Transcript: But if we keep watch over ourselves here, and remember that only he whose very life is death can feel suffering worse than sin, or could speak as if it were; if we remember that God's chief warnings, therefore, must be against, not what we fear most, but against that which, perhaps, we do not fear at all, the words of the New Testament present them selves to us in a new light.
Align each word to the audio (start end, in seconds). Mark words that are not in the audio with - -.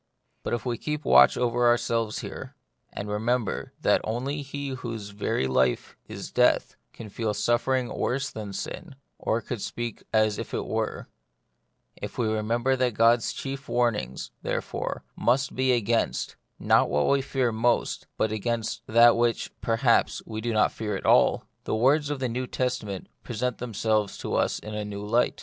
But 0.41 0.55
if 0.55 0.65
we 0.65 0.79
keep 0.79 1.05
watch 1.05 1.37
over 1.37 1.67
ourselves 1.67 2.21
here, 2.21 2.55
and 2.91 3.07
remember 3.07 3.71
that 3.81 4.01
only 4.03 4.41
he 4.41 4.69
whose 4.69 5.09
very 5.11 5.45
life 5.45 5.95
is 6.07 6.31
death 6.31 6.75
can 6.91 7.07
feel 7.07 7.35
suffering 7.35 7.87
worse 7.93 8.31
than 8.31 8.51
sin, 8.51 8.95
or 9.19 9.41
could 9.41 9.61
speak 9.61 10.01
as 10.11 10.39
if 10.39 10.55
it 10.55 10.65
were; 10.65 11.07
if 11.95 12.17
we 12.17 12.25
remember 12.27 12.75
that 12.75 12.95
God's 12.95 13.31
chief 13.31 13.69
warnings, 13.69 14.31
therefore, 14.41 15.03
must 15.15 15.53
be 15.55 15.71
against, 15.71 16.35
not 16.57 16.89
what 16.89 17.07
we 17.07 17.21
fear 17.21 17.51
most, 17.51 18.07
but 18.17 18.31
against 18.31 18.81
that 18.87 19.15
which, 19.15 19.51
perhaps, 19.61 20.23
we 20.25 20.41
do 20.41 20.51
not 20.51 20.71
fear 20.71 20.95
at 20.95 21.05
all, 21.05 21.43
the 21.65 21.75
words 21.75 22.09
of 22.09 22.19
the 22.19 22.27
New 22.27 22.47
Testament 22.47 23.05
present 23.21 23.59
them 23.59 23.75
selves 23.75 24.17
to 24.17 24.33
us 24.33 24.57
in 24.57 24.73
a 24.73 24.83
new 24.83 25.05
light. 25.05 25.39